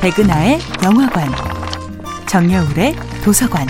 [0.00, 1.28] 백은하의 영화관,
[2.28, 3.66] 정여울의 도서관.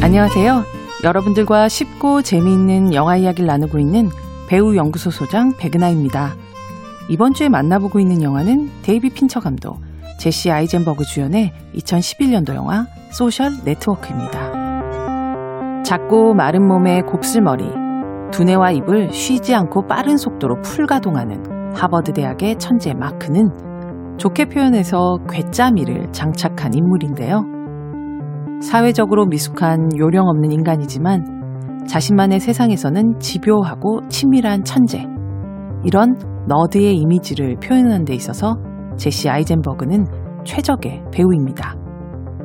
[0.00, 0.64] 안녕하세요.
[1.04, 4.08] 여러분들과 쉽고 재미있는 영화 이야기를 나누고 있는
[4.48, 6.36] 배우 연구소 소장 백은하입니다.
[7.10, 9.78] 이번 주에 만나보고 있는 영화는 데이비 핀처 감독,
[10.18, 15.82] 제시 아이젠버그 주연의 2011년도 영화 소셜 네트워크입니다.
[15.84, 17.81] 작고 마른 몸의 곱슬머리,
[18.32, 23.50] 두뇌와 입을 쉬지 않고 빠른 속도로 풀가동하는 하버드 대학의 천재 마크는
[24.18, 27.44] 좋게 표현해서 괴짜미를 장착한 인물인데요.
[28.62, 35.04] 사회적으로 미숙한 요령 없는 인간이지만 자신만의 세상에서는 집요하고 친밀한 천재.
[35.84, 38.56] 이런 너드의 이미지를 표현하는 데 있어서
[38.96, 40.06] 제시 아이젠버그는
[40.44, 41.74] 최적의 배우입니다.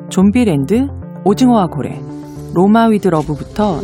[0.10, 0.88] 좀비랜드,
[1.24, 2.00] 오징어와 고래,
[2.56, 3.82] 로마 위드 러브부터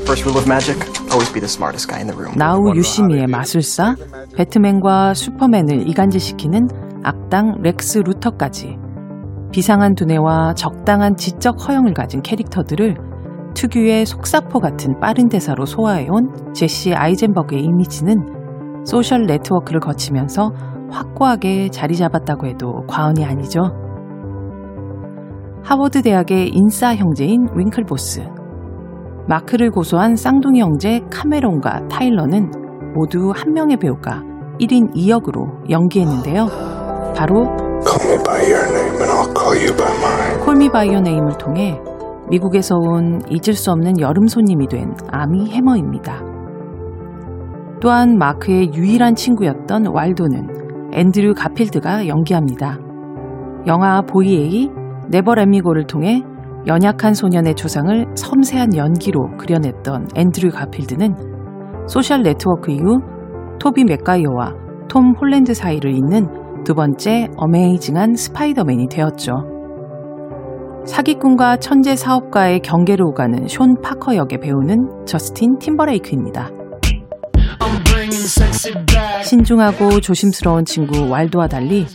[2.37, 3.95] 나우 유시미의 마술사,
[4.35, 6.67] 배트맨과 슈퍼맨을 이간질시키는
[7.03, 8.77] 악당 렉스 루터까지
[9.51, 12.95] 비상한 두뇌와 적당한 지적 허영을 가진 캐릭터들을
[13.53, 20.51] 특유의 속사포 같은 빠른 대사로 소화해온 제시 아이젠버그의 이미지는 소셜 네트워크를 거치면서
[20.89, 23.61] 확고하게 자리 잡았다고 해도 과언이 아니죠.
[25.63, 28.21] 하워드 대학의 인싸 형제인 윙클보스,
[29.27, 32.51] 마크를 고소한 쌍둥이 형제 카메론과 타일러는
[32.93, 34.21] 모두 한 명의 배우가
[34.59, 36.47] 1인 2역으로 연기했는데요.
[37.15, 37.45] 바로
[40.43, 41.79] Call Me by Your Name을 통해
[42.29, 46.21] 미국에서 온 잊을 수 없는 여름 손님이 된 아미 해머입니다.
[47.81, 52.77] 또한 마크의 유일한 친구였던 왈도는 앤드류 가필드가 연기합니다.
[53.67, 54.69] 영화 보이에이
[55.09, 56.23] 네버 렛미고를 통해
[56.65, 62.99] 연약한 소년의 초상을 섬세한 연기로 그려냈던 앤드류 가필드는 소셜 네트워크 이후
[63.59, 64.53] 토비 맥과이어와
[64.87, 69.33] 톰 홀랜드 사이를 잇는 두 번째 amazing한 스파이더맨이 되었죠.
[70.85, 76.49] 사기꾼과 천재 사업가의 경계를 오가는 숀 파커 역의 배우는 저스틴 팀버레이크입니다.
[79.23, 81.85] 신중하고 조심스러운 친구 왈도와 달리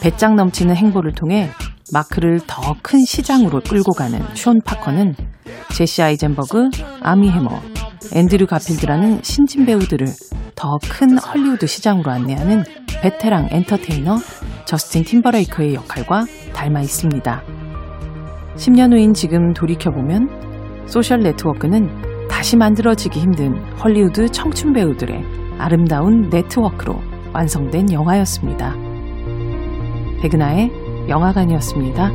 [0.00, 1.48] 배짱 넘치는 행보를 통해
[1.92, 5.14] 마크를 더 큰 시장으로 끌고 가는 숀 파커는
[5.74, 6.70] 제시 아이젠버그,
[7.02, 7.60] 아미 해머,
[8.12, 10.06] 앤드류 가필드라는 신진 배우들을
[10.54, 12.64] 더 큰 헐리우드 시장으로 안내하는
[13.02, 14.16] 베테랑 엔터테이너
[14.66, 17.42] 저스틴 팀버레이크의 역할과 닮아 있습니다.
[18.56, 25.24] 10년 후인 지금 돌이켜보면 소셜 네트워크는 다시 만들어지기 힘든 헐리우드 청춘 배우들의
[25.58, 26.94] 아름다운 네트워크로
[27.32, 28.74] 완성된 영화였습니다.
[30.22, 30.70] 백은하의
[31.08, 32.10] 영화관이었습니다.